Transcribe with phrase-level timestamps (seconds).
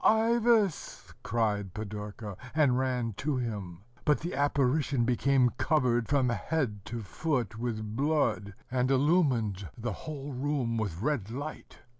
[0.03, 7.03] "Ivas!" cried Pidorka, and ran to him; but the apparition became covered from head to
[7.03, 11.81] foot with blood, and illumined the whole room with red light.